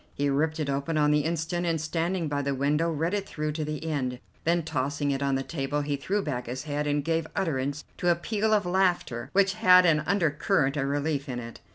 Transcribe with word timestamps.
He 0.15 0.31
ripped 0.31 0.59
it 0.59 0.67
open 0.67 0.97
on 0.97 1.11
the 1.11 1.19
instant, 1.19 1.63
and, 1.63 1.79
standing 1.79 2.27
by 2.27 2.41
the 2.41 2.55
window, 2.55 2.89
read 2.89 3.13
it 3.13 3.29
through 3.29 3.51
to 3.51 3.63
the 3.63 3.85
end, 3.85 4.17
then, 4.45 4.63
tossing 4.63 5.11
it 5.11 5.21
on 5.21 5.35
the 5.35 5.43
table, 5.43 5.81
he 5.81 5.95
threw 5.95 6.23
back 6.23 6.47
his 6.47 6.63
head 6.63 6.87
and 6.87 7.05
gave 7.05 7.27
utterance 7.35 7.83
to 7.99 8.09
a 8.09 8.15
peal 8.15 8.51
of 8.51 8.65
laughter 8.65 9.29
which 9.33 9.53
had 9.53 9.85
an 9.85 9.99
undercurrent 10.07 10.75
of 10.75 10.87
relief 10.87 11.29
in 11.29 11.37
it. 11.37 11.59